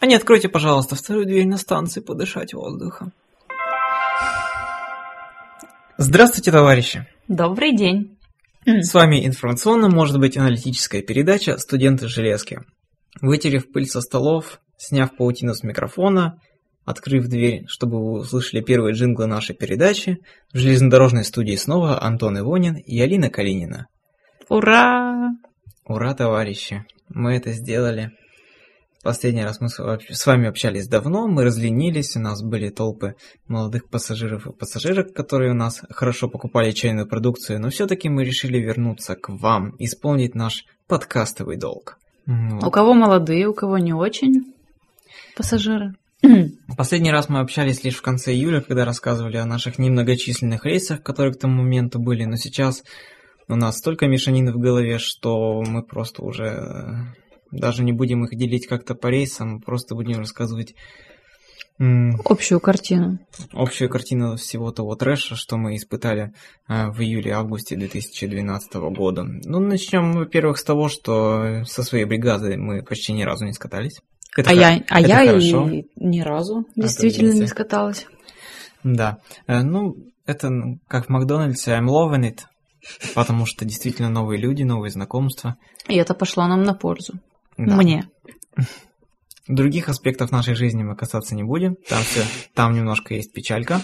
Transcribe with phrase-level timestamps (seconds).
[0.00, 3.12] А не откройте, пожалуйста, вторую дверь на станции подышать воздухом.
[5.98, 7.06] Здравствуйте, товарищи!
[7.26, 8.18] Добрый день.
[8.66, 12.60] С вами информационно, может быть, аналитическая передача «Студенты железки».
[13.20, 16.38] Вытерев пыль со столов, сняв паутину с микрофона,
[16.84, 20.18] открыв дверь, чтобы вы услышали первые джинглы нашей передачи,
[20.52, 23.86] в железнодорожной студии снова Антон Ивонин и Алина Калинина.
[24.48, 25.30] Ура!
[25.84, 26.84] Ура, товарищи!
[27.08, 28.12] Мы это сделали.
[29.06, 33.14] Последний раз мы с вами общались давно, мы разленились, у нас были толпы
[33.46, 38.58] молодых пассажиров и пассажирок, которые у нас хорошо покупали чайную продукцию, но все-таки мы решили
[38.58, 42.00] вернуться к вам, исполнить наш подкастовый долг.
[42.26, 42.64] Вот.
[42.64, 44.52] У кого молодые, у кого не очень
[45.36, 45.94] пассажиры.
[46.76, 51.32] Последний раз мы общались лишь в конце июля, когда рассказывали о наших немногочисленных рейсах, которые
[51.32, 52.82] к тому моменту были, но сейчас
[53.46, 57.14] у нас столько мешанины в голове, что мы просто уже
[57.50, 60.74] даже не будем их делить как-то по рейсам, просто будем рассказывать
[62.24, 63.18] общую картину.
[63.52, 66.32] Общую картину всего того трэша, что мы испытали
[66.68, 69.24] э, в июле-августе 2012 года.
[69.24, 74.00] Ну, начнем, во-первых, с того, что со своей бригадой мы почти ни разу не скатались.
[74.36, 78.06] Это а я, а я и ни разу действительно не скаталась.
[78.82, 79.18] Да.
[79.46, 80.50] Э, ну, это
[80.88, 82.40] как в Макдональдсе I'm loving it,
[83.14, 85.56] потому что действительно новые люди, новые знакомства.
[85.88, 87.14] И это пошло нам на пользу.
[87.56, 87.76] Да.
[87.76, 88.08] Мне.
[89.48, 91.76] Других аспектов нашей жизни мы касаться не будем.
[91.88, 92.22] Там, все,
[92.54, 93.80] там немножко есть печалька.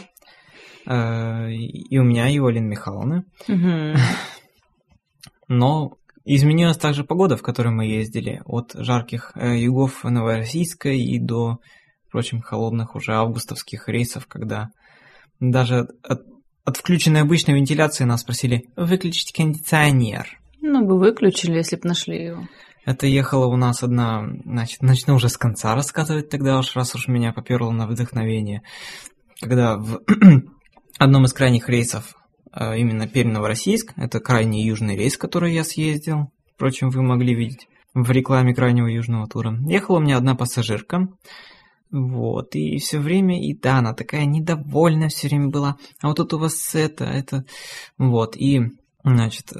[0.86, 3.24] Э, и у меня, и у Алины Михайловны.
[5.48, 8.42] Но изменилась также погода, в которой мы ездили.
[8.44, 11.58] От жарких э, югов Новороссийска и до,
[12.08, 14.70] впрочем, холодных уже августовских рейсов, когда
[15.40, 16.22] даже от,
[16.64, 20.38] от включенной обычной вентиляции нас спросили выключить кондиционер.
[20.60, 22.48] Ну, бы выключили, если бы нашли его.
[22.84, 27.06] Это ехала у нас одна, значит, начну уже с конца рассказывать тогда уж, раз уж
[27.06, 28.62] меня поперло на вдохновение.
[29.40, 30.00] Когда в
[30.98, 32.16] одном из крайних рейсов,
[32.50, 38.10] а, именно Пермь-Новороссийск, это крайний южный рейс, который я съездил, впрочем, вы могли видеть в
[38.10, 41.08] рекламе крайнего южного тура, ехала у меня одна пассажирка,
[41.92, 46.32] вот, и все время, и да, она такая недовольная все время была, а вот тут
[46.34, 47.44] у вас это, это,
[47.96, 48.72] вот, и,
[49.04, 49.52] значит,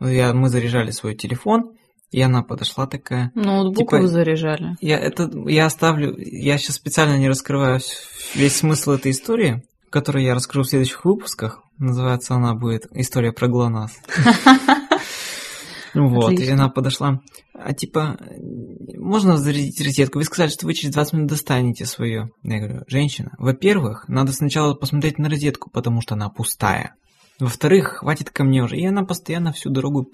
[0.00, 1.77] я, мы заряжали свой телефон,
[2.10, 3.30] и она подошла такая.
[3.34, 4.76] Ноутбук типа, вы заряжали.
[4.80, 7.80] Я, это, я оставлю, я сейчас специально не раскрываю
[8.34, 11.62] весь смысл этой истории, которую я раскрою в следующих выпусках.
[11.78, 13.92] Называется она будет «История про ГЛОНАСС».
[15.94, 17.20] Вот, и она подошла.
[17.54, 18.18] А типа,
[18.96, 20.18] можно зарядить розетку?
[20.18, 22.30] Вы сказали, что вы через 20 минут достанете свое.
[22.42, 26.94] Я говорю, женщина, во-первых, надо сначала посмотреть на розетку, потому что она пустая.
[27.40, 28.76] Во-вторых, хватит ко мне уже.
[28.76, 30.10] И она постоянно всю дорогу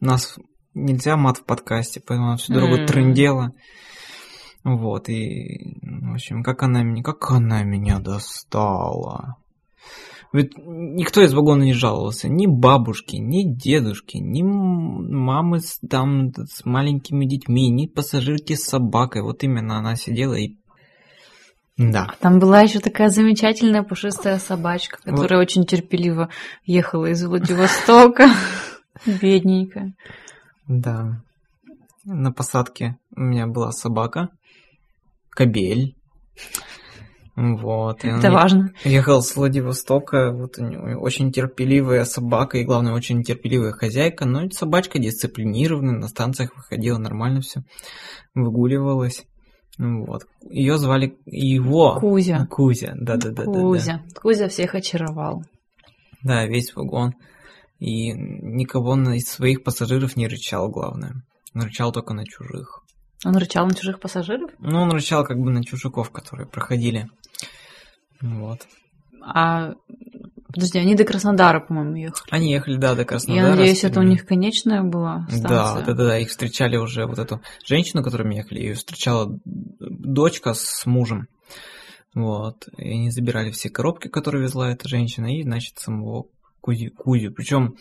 [0.00, 0.38] нас
[0.74, 2.86] нельзя мат в подкасте, поэтому она всю дорогу mm.
[2.86, 3.52] трындела.
[4.64, 9.36] Вот, и, в общем, как она меня, как она меня достала.
[10.32, 16.64] Ведь никто из вагона не жаловался, ни бабушки, ни дедушки, ни мамы с, там, с
[16.64, 19.22] маленькими детьми, ни пассажирки с собакой.
[19.22, 20.56] Вот именно она сидела и
[21.76, 22.08] да.
[22.20, 25.48] Там была еще такая замечательная пушистая собачка, которая вот.
[25.48, 26.30] очень терпеливо
[26.64, 28.30] ехала из Владивостока.
[29.06, 29.94] Бедненькая.
[30.68, 31.22] Да.
[32.04, 34.28] На посадке у меня была собака,
[35.30, 35.96] кобель.
[37.36, 38.04] Вот.
[38.04, 38.72] Это важно.
[38.84, 44.48] Ехал с Владивостока, вот у него очень терпеливая собака и, главное, очень терпеливая хозяйка, но
[44.50, 47.62] собачка дисциплинированная, на станциях выходила нормально все,
[48.34, 49.24] выгуливалась.
[49.78, 50.26] Вот.
[50.48, 51.98] Ее звали его.
[51.98, 52.46] Кузя.
[52.48, 53.44] Кузя, да-да-да.
[53.44, 54.02] Кузя.
[54.14, 55.44] Кузя всех очаровал.
[56.22, 57.14] Да, весь вагон.
[57.78, 61.22] И никого из своих пассажиров не рычал, главное.
[61.54, 62.82] Он рычал только на чужих.
[63.24, 64.50] Он рычал на чужих пассажиров?
[64.58, 67.08] Ну, он рычал как бы на чужаков, которые проходили.
[68.20, 68.66] Вот.
[69.22, 69.74] А
[70.54, 72.28] Подожди, они до Краснодара, по-моему, ехали.
[72.30, 73.48] Они ехали, да, до Краснодара.
[73.48, 75.48] Я надеюсь, это у них конечная была станция.
[75.48, 76.18] Да, да, да, да.
[76.18, 81.26] Их встречали уже вот эту женщину, которую ехали, ее встречала дочка с мужем.
[82.14, 82.68] Вот.
[82.76, 86.26] И они забирали все коробки, которые везла эта женщина, и, значит, самого
[86.64, 86.90] Кузю.
[86.92, 87.30] Кузю.
[87.30, 87.76] Причем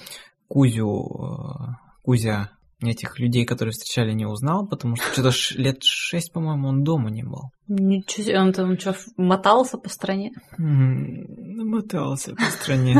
[0.49, 2.51] Кузю, э, Кузя
[2.81, 7.23] этих людей, которые встречали, не узнал, потому что что-то лет шесть, по-моему, он дома не
[7.23, 7.43] был.
[7.69, 10.33] Ничего себе, он там что, мотался по стране?
[10.57, 12.99] Мотался по стране.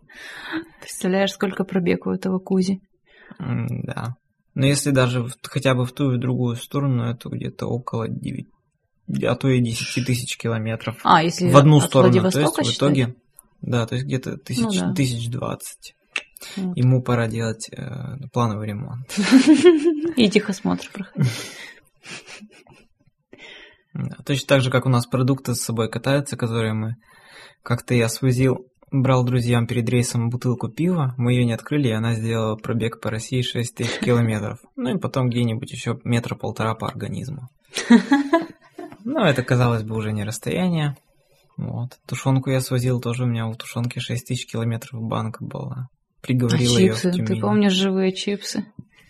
[0.80, 2.80] Представляешь, сколько пробег у этого Кузи?
[3.38, 4.14] Да.
[4.54, 8.48] Но если даже хотя бы в ту и в другую сторону, это где-то около 9,
[9.24, 10.96] а то и 10 тысяч километров.
[11.04, 13.16] А, если в одну сторону, то есть в итоге,
[13.66, 14.94] да, то есть где-то тысяч, ну, да.
[14.94, 15.94] тысяч двадцать.
[16.56, 16.76] Вот.
[16.76, 19.06] Ему пора делать э, плановый ремонт.
[20.16, 21.32] И техосмотр проходить.
[24.26, 26.96] Точно так же, как у нас продукты с собой катаются, которые мы
[27.62, 32.14] как-то я свозил, брал друзьям перед рейсом бутылку пива, мы ее не открыли, и она
[32.14, 34.58] сделала пробег по России 6 тысяч километров.
[34.76, 37.48] Ну и потом где-нибудь еще метра полтора по организму.
[39.04, 40.96] Но это, казалось бы, уже не расстояние.
[41.56, 41.98] Вот.
[42.06, 45.88] Тушенку я свозил, тоже у меня у тушенки 6 тысяч километров банка была.
[46.20, 48.66] Приговорила а ее чипсы, ты помнишь живые чипсы?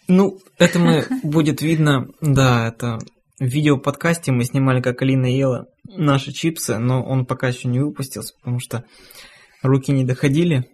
[0.08, 2.99] Ну, это мы будет видно, да, это
[3.38, 8.35] в видео-подкасте мы снимали, как Алина ела наши чипсы, но он пока еще не выпустился,
[8.38, 8.85] потому что
[9.62, 10.70] руки не доходили.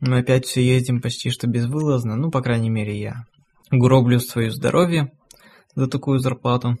[0.00, 3.24] Мы опять все ездим почти что безвылазно, ну, по крайней мере, я.
[3.70, 5.12] Гроблю свое здоровье
[5.74, 6.76] за такую зарплату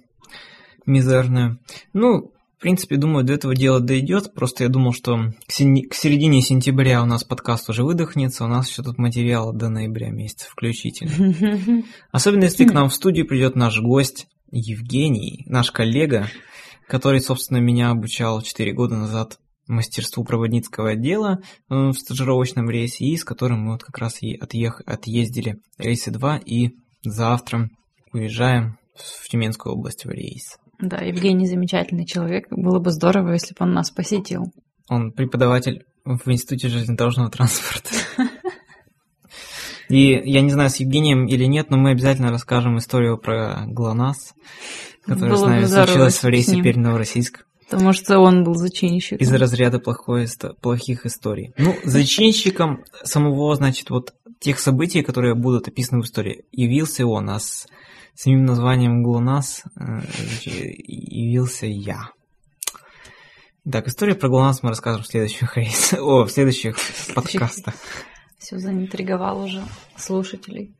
[0.86, 1.58] мизерную.
[1.92, 2.31] Ну,
[2.62, 4.32] принципе, думаю, до этого дела дойдет.
[4.34, 8.44] Просто я думал, что к, сени- к середине сентября у нас подкаст уже выдохнется.
[8.44, 11.82] У нас еще тут материал до ноября месяца включительно.
[12.12, 16.28] Особенно, если к нам в студию придет наш гость Евгений, наш коллега,
[16.86, 23.16] который, собственно, меня обучал 4 года назад мастерству проводницкого отдела э, в стажировочном рейсе, и
[23.16, 24.82] с которым мы вот как раз и отъех...
[24.86, 26.70] отъездили рейсы 2, и
[27.02, 27.70] завтра
[28.12, 30.58] уезжаем в Тюменскую область в рейс.
[30.82, 32.48] Да, Евгений замечательный человек.
[32.50, 34.52] Было бы здорово, если бы он нас посетил.
[34.88, 37.90] Он преподаватель в Институте железнодорожного транспорта.
[39.88, 44.34] И я не знаю, с Евгением или нет, но мы обязательно расскажем историю про ГЛОНАСС,
[45.04, 47.44] которая с нами случилась в рейсе Пермь-Новороссийск.
[47.70, 49.18] Потому что он был зачинщиком.
[49.18, 50.26] Из разряда плохой,
[50.60, 51.52] плохих историй.
[51.58, 57.38] Ну, зачинщиком самого, значит, вот тех событий, которые будут описаны в истории, явился он, а
[57.38, 57.66] с
[58.14, 59.64] самим названием ГЛОНАСС
[60.16, 62.10] явился я.
[63.70, 66.76] Так, историю про ГЛОНАСС мы расскажем в следующих рейсах, о, в следующих
[67.14, 67.74] подкастах.
[68.38, 69.62] Все заинтриговал уже
[69.96, 70.74] слушателей.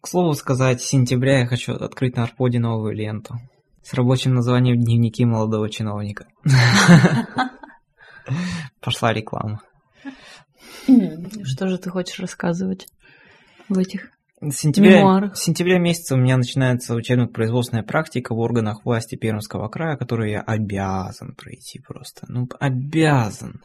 [0.00, 3.34] К слову сказать, с сентября я хочу открыть на Арподе новую ленту
[3.82, 6.26] с рабочим названием «Дневники молодого чиновника».
[8.80, 9.60] Пошла реклама.
[11.44, 12.86] Что же ты хочешь рассказывать
[13.68, 19.16] в этих с сентября, с сентября месяца у меня начинается учебно-производственная практика в органах власти
[19.16, 22.24] Пермского края, которую я обязан пройти просто.
[22.28, 23.62] Ну, обязан.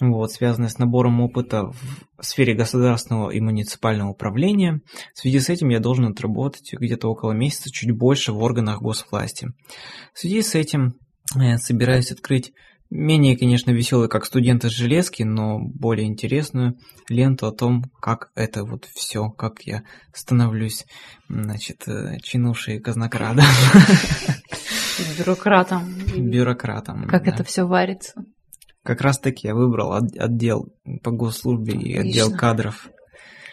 [0.00, 4.80] Вот, связанная с набором опыта в сфере государственного и муниципального управления.
[5.14, 9.48] В связи с этим я должен отработать где-то около месяца чуть больше в органах госвласти.
[10.12, 10.94] В связи с этим
[11.36, 12.52] я собираюсь открыть
[12.90, 16.78] Менее, конечно, веселый, как студент из железки, но более интересную
[17.10, 19.82] ленту о том, как это вот все, как я
[20.14, 20.86] становлюсь,
[21.28, 23.44] значит, э, чинувший казнокрадом.
[25.18, 25.94] Бюрократом.
[26.16, 27.06] Бюрократом.
[27.08, 27.32] Как да.
[27.32, 28.24] это все варится.
[28.82, 32.00] Как раз таки я выбрал отдел по госслужбе и Отлично.
[32.00, 32.88] отдел кадров.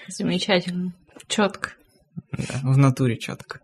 [0.07, 0.95] Замечательно.
[1.27, 1.71] Четко.
[2.31, 3.59] Да, в натуре четко.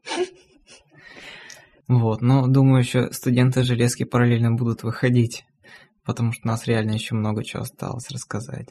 [1.88, 5.46] Вот, но думаю, еще студенты железки параллельно будут выходить
[6.06, 8.70] потому что у нас реально еще много чего осталось рассказать.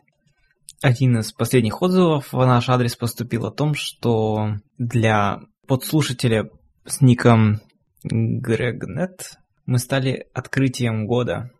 [0.82, 6.48] Один из последних отзывов в наш адрес поступил о том, что для подслушателя
[6.86, 7.60] с ником
[8.02, 11.50] Грегнет мы стали открытием года.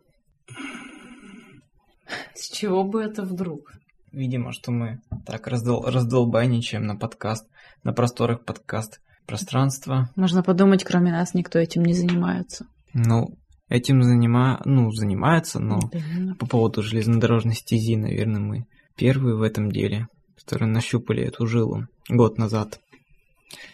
[2.33, 3.73] С чего бы это вдруг?
[4.11, 7.47] Видимо, что мы так раздол раздолбайничаем на подкаст,
[7.83, 10.09] на просторах подкаст пространства.
[10.15, 12.65] Можно подумать, кроме нас никто этим не занимается.
[12.93, 13.37] Ну,
[13.71, 14.61] этим занима...
[14.65, 16.35] ну, занимается, но Именно.
[16.35, 18.65] по поводу железнодорожной стези, наверное, мы
[18.97, 22.79] первые в этом деле, которые нащупали эту жилу год назад.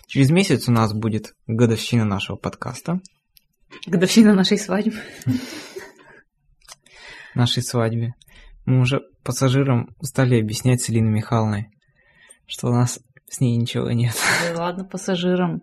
[0.06, 3.02] Через месяц у нас будет годовщина нашего подкаста.
[3.88, 4.98] Годовщина нашей свадьбы.
[7.34, 8.14] Нашей свадьбе.
[8.66, 11.68] Мы уже пассажирам стали объяснять с Элиной Михайловной,
[12.46, 13.00] что у нас
[13.30, 14.16] с ней ничего нет.
[14.54, 15.62] Да ладно, пассажирам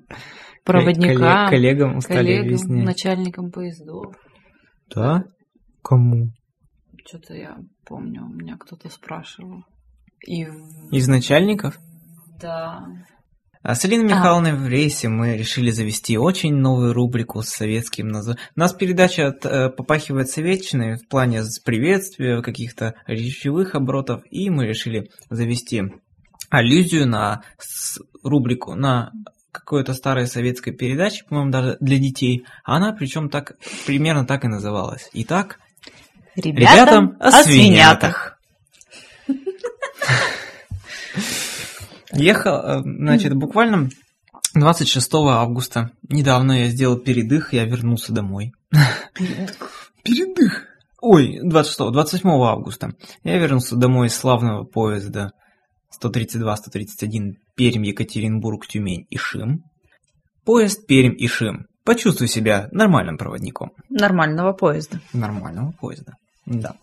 [0.64, 2.84] проводникам, коллегам стали коллегам, объяснять.
[2.84, 4.14] начальникам поездов.
[4.94, 5.24] Да?
[5.82, 6.32] Кому?
[7.04, 9.64] Что-то я помню, у меня кто-то спрашивал.
[10.26, 10.46] И...
[10.90, 11.78] Из начальников?
[12.40, 12.86] Да.
[13.62, 14.56] А с Алиной Михайловной а.
[14.56, 18.44] в рейсе мы решили завести очень новую рубрику с советским названием.
[18.54, 24.66] У нас передача от, э, попахивает советчиной в плане приветствия, каких-то речевых оборотов, и мы
[24.66, 25.82] решили завести
[26.50, 27.42] аллюзию на
[28.22, 29.12] рубрику, на
[29.54, 32.44] какой-то старой советской передачи, по-моему, даже для детей.
[32.64, 33.56] А она причем так,
[33.87, 35.08] примерно так и называлась.
[35.12, 35.61] Итак,
[36.37, 38.38] ребятам, ребятам о, свинятах.
[42.12, 43.88] Ехал, э, значит, буквально
[44.54, 45.90] 26 августа.
[46.08, 48.52] Недавно я сделал передых, я вернулся домой.
[50.02, 50.66] Передых?
[51.00, 52.94] Ой, 26, 28 августа.
[53.23, 55.32] Я вернулся домой из славного поезда
[56.02, 59.64] 132-131 Пермь, Екатеринбург, Тюмень, Ишим.
[60.44, 61.66] Поезд Пермь, Ишим.
[61.84, 63.73] Почувствуй себя нормальным проводником.
[63.90, 65.00] Нормального поезда.
[65.12, 66.14] Нормального поезда,
[66.46, 66.76] да.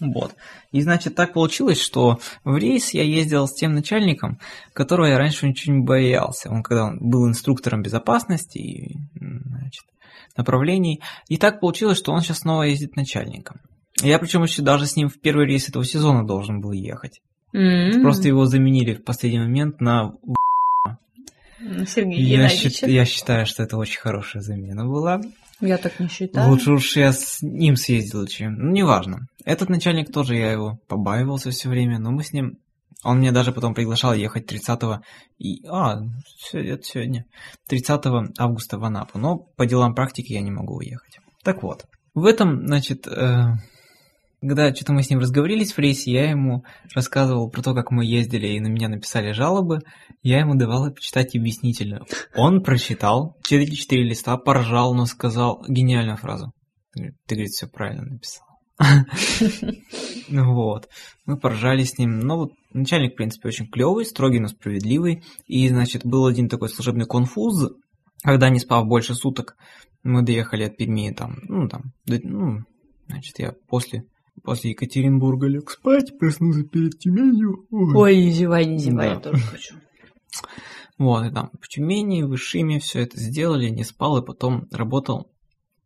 [0.00, 0.34] Вот.
[0.72, 4.38] И значит, так получилось, что в рейс я ездил с тем начальником,
[4.72, 6.50] которого я раньше очень боялся.
[6.50, 9.84] Он когда он был инструктором безопасности и значит,
[10.36, 11.00] направлений.
[11.28, 13.60] И так получилось, что он сейчас снова ездит начальником.
[14.02, 17.20] Я причем еще даже с ним в первый рейс этого сезона должен был ехать.
[17.54, 18.02] М-м.
[18.02, 20.12] Просто его заменили в последний момент на
[21.86, 25.20] Сергей я, счит- я считаю, что это очень хорошая замена была.
[25.60, 26.50] Я так не считаю.
[26.50, 28.54] Лучше уж я с ним съездил, чем...
[28.54, 29.28] Ну, неважно.
[29.44, 32.58] Этот начальник тоже, я его побаивался все время, но мы с ним...
[33.02, 34.80] Он меня даже потом приглашал ехать 30
[35.38, 35.64] и...
[35.68, 36.00] А,
[36.52, 37.26] это сегодня.
[37.68, 38.00] 30
[38.38, 39.18] августа в Анапу.
[39.18, 41.18] Но по делам практики я не могу уехать.
[41.42, 41.84] Так вот.
[42.14, 43.54] В этом, значит, э,
[44.48, 48.04] когда что-то мы с ним разговорились в рейсе, я ему рассказывал про то, как мы
[48.04, 49.80] ездили, и на меня написали жалобы.
[50.22, 52.06] Я ему давал почитать объяснительную.
[52.34, 56.52] Он прочитал, 4 листа, поржал, но сказал гениальную фразу.
[56.92, 58.46] Ты, говорит, все правильно написал.
[60.28, 60.88] Ну Вот.
[61.26, 62.20] Мы поржали с ним.
[62.20, 65.24] Но вот начальник, в принципе, очень клевый, строгий, но справедливый.
[65.46, 67.72] И, значит, был один такой служебный конфуз,
[68.22, 69.56] когда, не спав больше суток,
[70.02, 72.60] мы доехали от Перми, там, ну, там, ну,
[73.06, 74.04] значит, я после,
[74.42, 77.66] после Екатеринбурга лег спать, проснулся перед Тюменью.
[77.70, 77.94] Ой.
[77.94, 79.14] Ой, не зевай, не зевай, Да.
[79.14, 79.74] я тоже хочу.
[80.98, 85.30] Вот, и там в Тюмени, в Ишиме все это сделали, не спал, и потом работал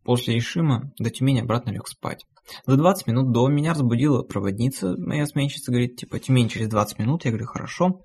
[0.03, 2.25] после Ишима до Тюмени обратно лег спать.
[2.65, 7.25] За 20 минут до меня разбудила проводница, моя сменщица, говорит, типа, Тюмень через 20 минут,
[7.25, 8.01] я говорю, хорошо.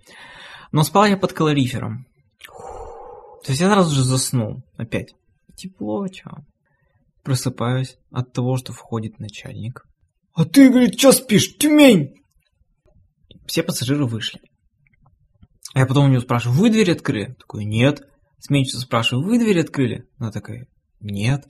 [0.72, 2.06] Но спал я под калорифером.
[3.44, 5.14] То есть я сразу же заснул, опять.
[5.56, 6.30] Тепло, чё.
[7.22, 9.84] Просыпаюсь от того, что входит начальник.
[10.34, 12.14] А ты, говорит, что спишь, Тюмень?
[13.46, 14.40] Все пассажиры вышли.
[15.74, 17.34] А я потом у нее спрашиваю, вы дверь открыли?
[17.38, 18.02] Такой, нет.
[18.38, 20.06] Сменщица спрашиваю, вы дверь открыли?
[20.18, 20.66] Она такая,
[21.00, 21.44] нет.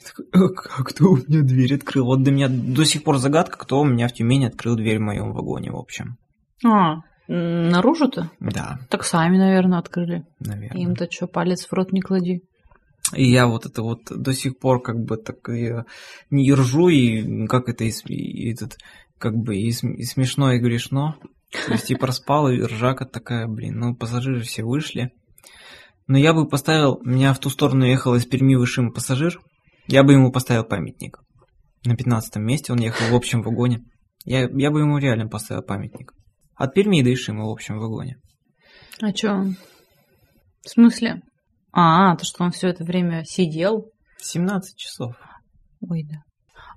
[0.00, 2.06] Я такой, «А кто у меня дверь открыл?
[2.06, 5.02] Вот до меня до сих пор загадка, кто у меня в Тюмени открыл дверь в
[5.02, 6.16] моем вагоне, в общем.
[6.64, 8.30] А, наружу-то?
[8.38, 10.24] Да, Так сами, наверное, открыли.
[10.38, 10.80] наверное.
[10.80, 12.42] Им-то что, палец в рот не клади.
[13.14, 15.84] И я вот это вот до сих пор как бы так я
[16.30, 18.76] не ржу, и как это и, и этот,
[19.18, 21.16] как бы и, и смешно, и грешно.
[21.66, 25.12] То есть и проспал, и ржака такая, блин, ну пассажиры все вышли.
[26.06, 29.40] Но я бы поставил, меня в ту сторону ехал из Перми в Ишим пассажир,
[29.86, 31.18] я бы ему поставил памятник.
[31.84, 33.84] На 15 месте он ехал в общем вагоне.
[34.24, 36.12] Я, я бы ему реально поставил памятник.
[36.54, 38.16] От Перми до Ишима в общем вагоне.
[39.00, 39.46] А что?
[40.62, 41.22] В смысле?
[41.72, 43.90] А, то, что он все это время сидел?
[44.18, 45.14] 17 часов.
[45.88, 46.18] Ой, да.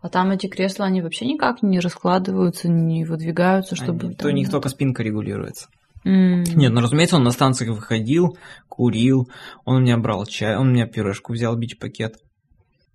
[0.01, 4.07] А там эти кресла, они вообще никак не раскладываются, не выдвигаются, чтобы...
[4.07, 4.53] Они- там, то у них да?
[4.53, 5.67] только спинка регулируется.
[6.03, 6.43] М.
[6.43, 8.35] Нет, ну разумеется, он на станциях выходил,
[8.67, 9.29] курил,
[9.65, 12.15] он у меня брал чай, он у меня пюрешку взял, бич-пакет.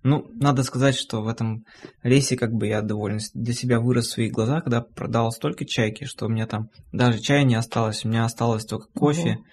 [0.03, 1.63] Ну, надо сказать, что в этом
[2.03, 3.19] рейсе как бы я доволен.
[3.33, 7.19] Для себя вырос в свои глаза, когда продал столько чайки, что у меня там даже
[7.19, 9.43] чая не осталось, у меня осталось только кофе, Ого.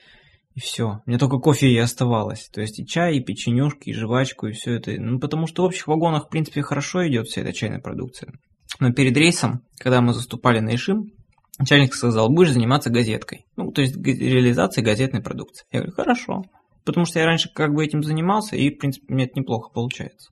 [0.55, 1.03] И все.
[1.05, 2.49] Меня только кофе и оставалось.
[2.53, 4.93] То есть и чай, и печенюшки, и жвачку, и все это.
[4.93, 8.33] Ну, потому что в общих вагонах, в принципе, хорошо идет вся эта чайная продукция.
[8.81, 11.13] Но перед рейсом, когда мы заступали на Ишим,
[11.59, 13.47] начальник сказал, будешь заниматься газеткой.
[13.57, 15.67] Ну, то есть реализацией газетной продукции.
[15.73, 16.45] Я говорю, хорошо.
[16.85, 20.31] Потому что я раньше как бы этим занимался, и, в принципе, мне это неплохо получается.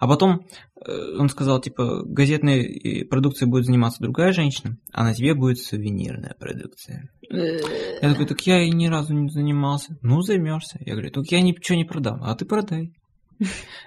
[0.00, 0.46] А потом
[0.84, 5.58] э, он сказал, типа, газетной э, продукцией будет заниматься другая женщина, а на тебе будет
[5.58, 7.10] сувенирная продукция.
[7.30, 9.98] Я такой, так я и ни разу не занимался.
[10.00, 10.78] Ну, займешься.
[10.80, 12.92] Я говорю, так я ничего не продам, а ты продай.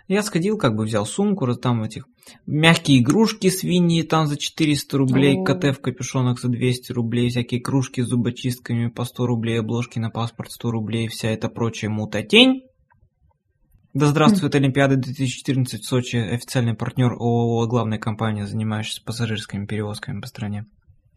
[0.08, 2.05] Я сходил, как бы взял сумку, там этих
[2.46, 5.74] мягкие игрушки свиньи там за 400 рублей, О.
[5.74, 10.51] В капюшонах за 200 рублей, всякие кружки с зубочистками по 100 рублей, обложки на паспорт
[10.51, 12.63] 100 рублей, вся эта прочая мутатень.
[13.94, 20.26] Да здравствует Олимпиада 2014 в Сочи, официальный партнер ООО, главная компания, занимающаяся пассажирскими перевозками по
[20.26, 20.66] стране.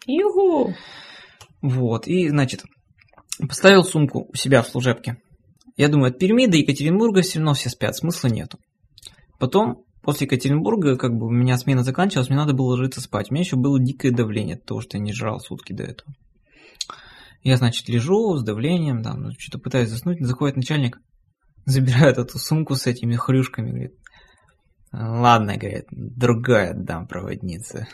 [0.06, 0.74] Юху!
[1.62, 2.64] Вот, и, значит,
[3.38, 5.16] поставил сумку у себя в служебке.
[5.78, 8.58] Я думаю, от Перми до Екатеринбурга все равно все спят, смысла нету.
[9.38, 13.30] Потом, после Екатеринбурга, как бы у меня смена заканчивалась, мне надо было ложиться спать.
[13.30, 16.12] У меня еще было дикое давление от того, что я не жрал сутки до этого.
[17.42, 20.98] Я, значит, лежу с давлением, там, ну, что-то пытаюсь заснуть, заходит начальник,
[21.66, 23.94] забирает эту сумку с этими хрюшками, говорит,
[24.92, 27.86] ладно, говорит, другая отдам проводнице.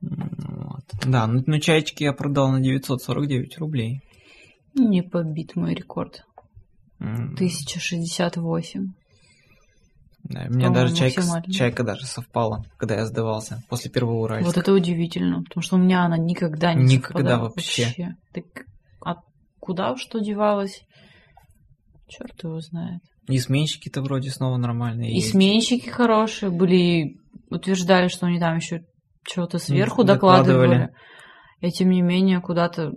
[0.00, 0.84] Вот.
[1.04, 4.00] Да, ну, ну чайчики я продал на 949 рублей.
[4.74, 6.24] Не побит мой рекорд.
[7.00, 8.92] М, 1068.
[10.24, 14.46] Да, у меня даже чайка, чайка даже совпала, когда я сдавался после первого Уральска.
[14.46, 17.84] Вот это удивительно, потому что у меня она никогда не Никогда вообще.
[17.86, 18.16] вообще.
[18.32, 18.44] Так,
[19.68, 20.80] куда что девалась?
[22.08, 23.02] Черт его знает.
[23.28, 25.10] И сменщики-то вроде снова нормальные.
[25.10, 25.32] И есть.
[25.32, 27.18] сменщики хорошие были,
[27.50, 28.86] утверждали, что они там еще
[29.26, 30.68] чего-то сверху докладывали.
[30.68, 30.94] докладывали.
[31.60, 32.92] И тем не менее, куда-то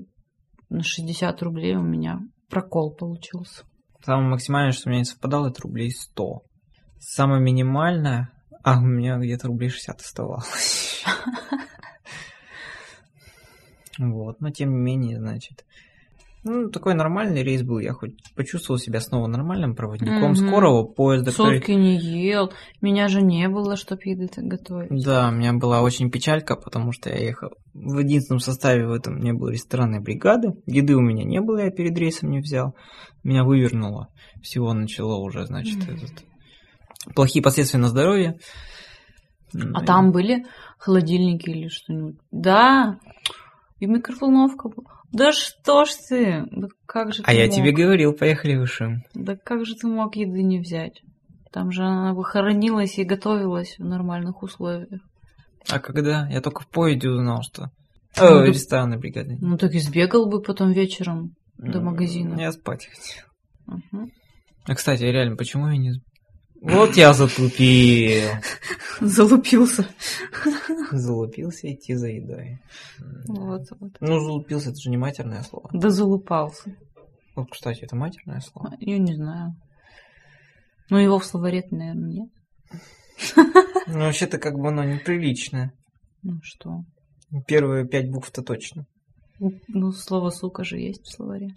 [0.69, 3.65] на 60 рублей у меня прокол получился.
[4.01, 6.41] Самое максимальное, что у меня не совпадало, это рублей 100.
[6.99, 8.29] Самое минимальное...
[8.63, 11.03] А, у меня где-то рублей 60 оставалось.
[13.97, 15.65] Вот, но тем не менее, значит,
[16.43, 17.79] ну, такой нормальный рейс был.
[17.79, 20.35] Я хоть почувствовал себя снова нормальным проводником угу.
[20.35, 21.31] скорого поезда.
[21.31, 21.75] Сутки который...
[21.75, 22.51] не ел.
[22.81, 24.89] Меня же не было, чтоб еды готовить.
[25.03, 29.19] Да, у меня была очень печалька, потому что я ехал в единственном составе в этом
[29.19, 30.49] не было ресторанной бригады.
[30.65, 32.75] Еды у меня не было, я перед рейсом не взял.
[33.23, 34.09] Меня вывернуло.
[34.41, 35.95] Всего начало уже, значит, mm.
[35.95, 36.25] этот...
[37.15, 38.39] плохие последствия на здоровье.
[39.53, 40.13] А ну, там и...
[40.13, 40.45] были
[40.77, 42.17] холодильники или что-нибудь?
[42.31, 42.99] Да,
[43.81, 45.01] и микроволновка была.
[45.11, 46.45] Да что ж ты?
[46.51, 47.55] Да как же а ты я мог?
[47.55, 49.03] тебе говорил, поехали выше.
[49.15, 51.01] Да как же ты мог еды не взять?
[51.51, 55.01] Там же она бы хоронилась и готовилась в нормальных условиях.
[55.67, 56.29] А когда?
[56.29, 57.71] Я только в поезде узнал, что...
[58.17, 59.37] Ну, О, рестораны бригады.
[59.41, 62.39] Ну так и сбегал бы потом вечером до магазина.
[62.39, 63.25] Я спать хотел.
[63.67, 64.09] Угу.
[64.65, 65.93] А, кстати, реально, почему я не...
[66.61, 68.29] Вот я затупил.
[69.01, 69.87] Залупился.
[70.91, 72.59] Залупился идти за едой.
[73.27, 73.97] Вот, вот.
[73.99, 75.69] Ну, залупился, это же не матерное слово.
[75.73, 76.75] Да залупался.
[77.35, 78.75] Вот, кстати, это матерное слово?
[78.79, 79.55] Я не знаю.
[80.91, 82.29] Ну, его в словаре наверное, нет.
[83.87, 85.73] Ну, вообще-то как бы оно неприличное.
[86.21, 86.83] Ну, что?
[87.47, 88.85] Первые пять букв-то точно.
[89.39, 91.55] Ну, слово «сука» же есть в словаре.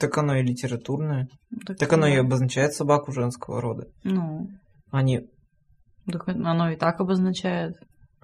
[0.00, 1.28] Так оно и литературное.
[1.66, 2.14] Так, так оно да.
[2.14, 3.86] и обозначает собаку женского рода.
[4.02, 4.48] Ну.
[4.90, 5.20] Они...
[6.10, 7.74] Так оно и так обозначает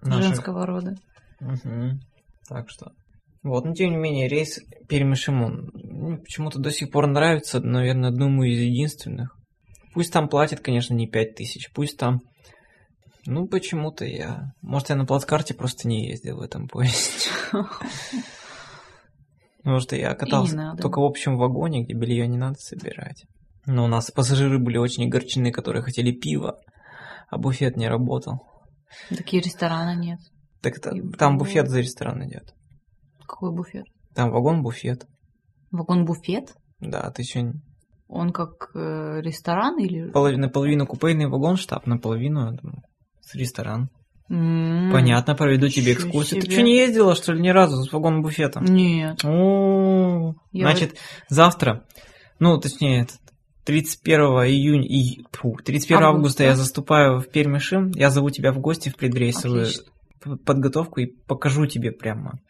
[0.00, 0.28] Наши...
[0.28, 0.95] женского рода.
[1.40, 2.00] Угу.
[2.49, 2.92] Так что...
[3.42, 8.50] Вот, но тем не менее, рейс Пермь-Шимон ну, почему-то до сих пор нравится, наверное, думаю,
[8.50, 9.36] из единственных.
[9.95, 12.21] Пусть там платят, конечно, не пять тысяч, пусть там...
[13.26, 14.52] Ну, почему-то я...
[14.62, 17.30] Может, я на плацкарте просто не ездил в этом поезде.
[19.67, 23.25] Потому что я катался только в общем вагоне, где белье не надо собирать.
[23.67, 26.61] Но у нас пассажиры были очень огорчены, которые хотели пива,
[27.29, 28.47] а буфет не работал.
[29.09, 30.21] Такие ресторана нет.
[30.63, 32.55] Так это, там буфет за ресторан идет.
[33.26, 33.87] Какой буфет?
[34.15, 35.05] Там вагон-буфет.
[35.73, 36.55] Вагон-буфет?
[36.79, 37.52] Да, ты еще...
[38.07, 40.13] Он как э, ресторан или...
[40.13, 42.57] Половина, наполовину купейный вагон-штаб, наполовину
[43.35, 43.91] ресторан.
[44.30, 46.41] Mm, Понятно, проведу тебе экскурсию.
[46.41, 48.65] Ты что, не ездила, что ли, ни разу с вагоном-буфетом?
[48.65, 49.25] Нет.
[49.25, 50.99] О, значит, вот...
[51.28, 51.84] завтра,
[52.41, 53.06] ну, точнее,
[53.65, 58.58] 31 июня, и, фу, 31 августа, августа я заступаю в Пермишим, я зову тебя в
[58.58, 60.36] гости в предрейсовую Отлично.
[60.45, 62.41] подготовку и покажу тебе прямо.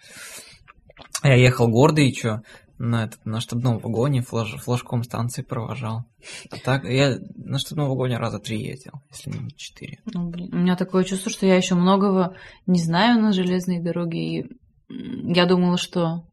[1.22, 2.42] Я ехал гордый, и что,
[2.78, 6.04] на, этот, на штабном вагоне флаж, флажком станции провожал.
[6.50, 10.00] А так я на штабном вагоне раза три ездил, если не четыре.
[10.12, 12.36] Ну, блин, у меня такое чувство, что я еще многого
[12.66, 14.40] не знаю на железной дороге.
[14.40, 14.56] И
[14.88, 16.24] я думала, что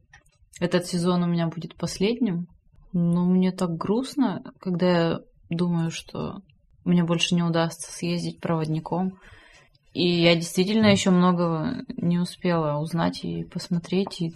[0.59, 2.47] этот сезон у меня будет последним.
[2.91, 6.41] Но мне так грустно, когда я думаю, что
[6.85, 9.17] мне больше не удастся съездить проводником.
[9.93, 14.21] И я действительно еще многого не успела узнать и посмотреть.
[14.21, 14.33] И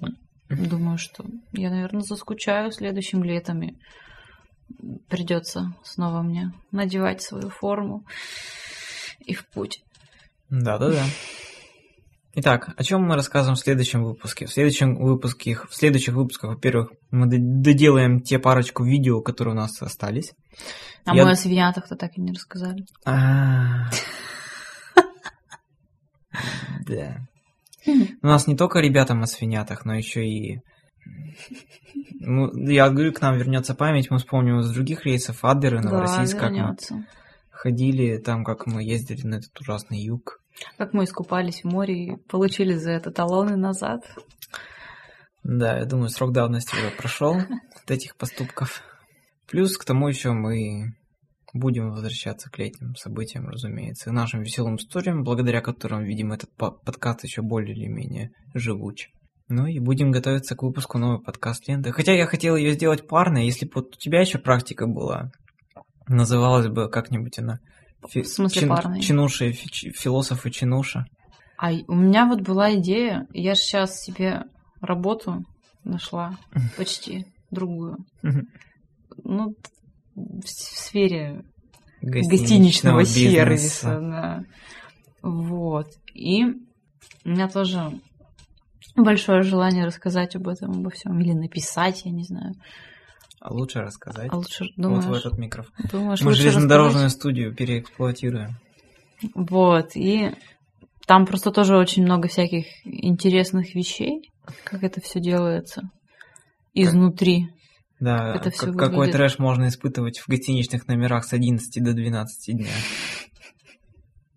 [0.50, 3.78] Думаю, что я, наверное, заскучаю следующим летом и
[5.10, 8.06] придется снова мне надевать свою форму
[9.20, 9.82] и в путь.
[10.50, 11.04] Да-да-да.
[12.40, 14.46] Итак, о чем мы расскажем в следующем выпуске?
[14.46, 19.82] В следующем выпуске, в следующих выпусках, во-первых, мы доделаем те парочку видео, которые у нас
[19.82, 20.34] остались.
[21.04, 21.26] А Я...
[21.26, 22.86] мы о свинятах-то так и не рассказали.
[23.06, 23.90] А.
[26.86, 27.18] Да.
[28.21, 30.60] У нас не только ребята на свинятах, но еще и...
[32.19, 36.41] Ну, я говорю, к нам вернется память, мы вспомним из других рейсов Аддеры, Новороссийск, да,
[36.41, 37.06] как мы
[37.58, 40.39] ходили там, как мы ездили на этот ужасный юг.
[40.78, 44.02] Как мы искупались в море и получили за это талоны назад.
[45.43, 48.82] Да, я думаю, срок давности уже прошел от этих поступков.
[49.50, 50.97] Плюс к тому еще мы
[51.58, 57.24] Будем возвращаться к летним событиям, разумеется, и нашим веселым историям, благодаря которым, видим, этот подкаст
[57.24, 59.08] еще более или менее живуч.
[59.50, 61.91] Ну и будем готовиться к выпуску новой подкаст-ленты.
[61.91, 65.32] Хотя я хотел ее сделать парной, если бы вот у тебя еще практика была.
[66.08, 67.60] Называлась бы как-нибудь она...
[68.10, 68.22] Фи...
[68.22, 68.70] В смысле чин...
[68.70, 69.02] парной?
[69.02, 69.91] Чинуша и фи...
[69.91, 71.06] философ и чинуша.
[71.58, 74.43] А у меня вот была идея, я же сейчас себе
[74.80, 75.43] работу
[75.84, 76.38] нашла,
[76.78, 77.98] почти другую.
[79.24, 79.56] Ну,
[80.43, 81.43] в сфере
[82.02, 84.00] гостиничного, сервиса.
[84.00, 84.43] Да.
[85.21, 85.88] Вот.
[86.13, 87.91] И у меня тоже
[88.95, 91.19] большое желание рассказать об этом, обо всем.
[91.19, 92.54] Или написать, я не знаю.
[93.39, 94.30] А лучше рассказать.
[94.32, 95.73] А лучше, думаешь, вот в этот микрофон.
[95.91, 97.19] Думаешь, Мы железнодорожную рассказать?
[97.19, 98.58] студию переэксплуатируем.
[99.36, 100.32] Вот, и
[101.06, 104.32] там просто тоже очень много всяких интересных вещей,
[104.63, 105.89] как это все делается
[106.73, 107.50] изнутри.
[108.00, 111.94] Да, Это всё как- какой выглядит- трэш можно испытывать в гостиничных номерах с 11 до
[111.94, 112.70] 12 дня.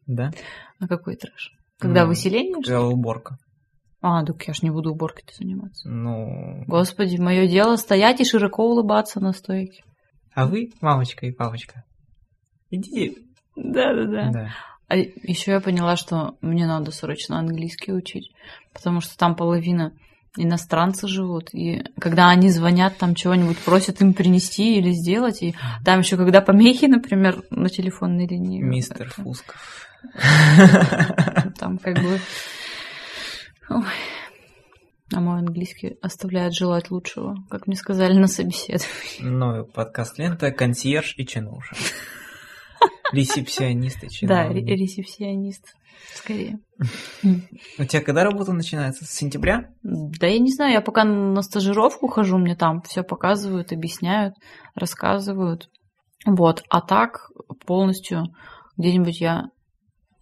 [0.07, 0.31] Да?
[0.79, 1.53] А какой трэш?
[1.79, 2.55] Когда Ну, выселение?
[2.55, 3.37] Когда уборка.
[4.03, 5.89] А, так я ж не буду уборкой заниматься.
[5.89, 9.83] Ну, Господи, мое дело стоять и широко улыбаться на стойке.
[10.35, 11.85] а вы, мамочка и папочка,
[12.71, 13.15] идите.
[13.57, 14.31] Да-да-да.
[14.33, 14.49] Да.
[14.89, 18.33] А еще я поняла, что мне надо срочно английский учить,
[18.73, 19.93] потому что там половина
[20.37, 26.01] иностранцы живут, и когда они звонят, там чего-нибудь просят им принести или сделать, и там
[26.01, 28.63] еще когда помехи, например, на телефонной линии.
[28.63, 29.87] Мистер это- Фусков.
[31.59, 32.19] Там как бы...
[33.69, 33.85] Ой.
[35.13, 38.87] А мой английский оставляет желать лучшего, как мне сказали на собеседовании.
[39.21, 41.75] Новый подкаст лента «Консьерж и чинуша».
[43.13, 44.67] Ресепсионист и Да, чиновник.
[44.69, 45.75] ре- ресепсионист.
[46.15, 46.59] Скорее.
[47.23, 49.05] У тебя когда работа начинается?
[49.05, 49.71] С сентября?
[49.83, 54.35] Да я не знаю, я пока на стажировку хожу, мне там все показывают, объясняют,
[54.75, 55.71] рассказывают.
[56.27, 57.31] Вот, а так
[57.67, 58.35] полностью
[58.77, 59.51] где-нибудь я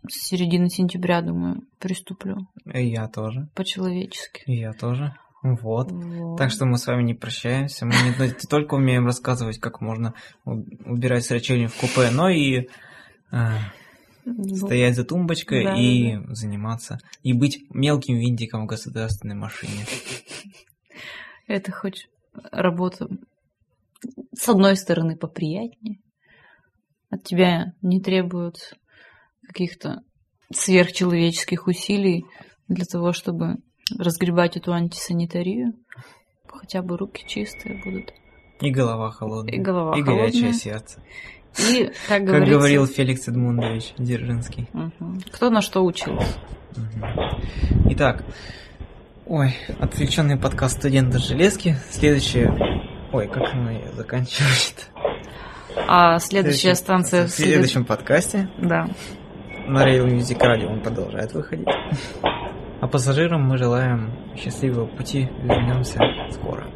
[0.09, 3.49] с середины сентября, думаю, приступлю И я тоже.
[3.55, 4.43] по-человечески.
[4.47, 5.15] И я тоже.
[5.43, 5.91] Вот.
[5.93, 6.37] Вот.
[6.37, 7.87] Так что мы с вами не прощаемся.
[7.87, 10.15] Мы не, только умеем рассказывать, как можно
[10.45, 12.69] убирать срачение в купе, но и
[13.31, 13.59] а,
[14.57, 16.99] стоять за тумбочкой Да, и заниматься.
[17.23, 19.85] И быть мелким винтиком в государственной машине.
[21.47, 22.09] Это хоть
[22.53, 23.09] работа
[24.35, 26.01] с одной стороны поприятнее.
[27.11, 28.75] От тебя не требуют
[29.47, 30.03] каких-то
[30.53, 32.25] сверхчеловеческих усилий
[32.69, 33.57] для того, чтобы
[33.99, 35.73] разгребать эту антисанитарию.
[36.47, 38.13] Хотя бы руки чистые будут.
[38.61, 39.55] И голова холодная.
[39.55, 40.53] И голова И горячее холодная.
[40.53, 41.03] сердце.
[41.57, 44.69] И, как, Как говорится, говорил Феликс Эдмундович Дзержинский.
[44.73, 46.27] мгм, кто на что учился.
[47.91, 48.25] Итак,
[49.27, 51.77] ой, отвлеченный подкаст студента Железки.
[51.91, 52.53] Следующее...
[53.13, 54.89] Ой, как мы заканчивать
[55.89, 58.87] А следующая станция В следующем подкасте Да.
[59.67, 61.67] на Rail Music Radio он продолжает выходить.
[62.81, 65.29] А пассажирам мы желаем счастливого пути.
[65.43, 65.99] Вернемся
[66.31, 66.69] скоро.